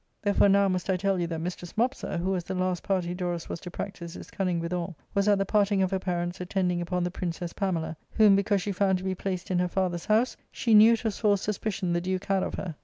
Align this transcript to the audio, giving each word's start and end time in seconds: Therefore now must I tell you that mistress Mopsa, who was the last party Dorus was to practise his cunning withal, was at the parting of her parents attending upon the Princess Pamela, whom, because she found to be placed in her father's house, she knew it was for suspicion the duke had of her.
Therefore 0.23 0.49
now 0.49 0.67
must 0.67 0.89
I 0.89 0.97
tell 0.97 1.19
you 1.19 1.27
that 1.27 1.37
mistress 1.41 1.73
Mopsa, 1.77 2.17
who 2.17 2.31
was 2.31 2.43
the 2.45 2.55
last 2.55 2.81
party 2.81 3.13
Dorus 3.13 3.47
was 3.49 3.59
to 3.59 3.69
practise 3.69 4.15
his 4.15 4.31
cunning 4.31 4.59
withal, 4.59 4.95
was 5.13 5.27
at 5.27 5.37
the 5.37 5.45
parting 5.45 5.83
of 5.83 5.91
her 5.91 5.99
parents 5.99 6.41
attending 6.41 6.81
upon 6.81 7.03
the 7.03 7.11
Princess 7.11 7.53
Pamela, 7.53 7.95
whom, 8.13 8.35
because 8.35 8.63
she 8.63 8.71
found 8.71 8.97
to 8.97 9.03
be 9.03 9.13
placed 9.13 9.51
in 9.51 9.59
her 9.59 9.67
father's 9.67 10.07
house, 10.07 10.35
she 10.51 10.73
knew 10.73 10.93
it 10.93 11.03
was 11.03 11.19
for 11.19 11.37
suspicion 11.37 11.93
the 11.93 12.01
duke 12.01 12.25
had 12.25 12.41
of 12.41 12.55
her. 12.55 12.73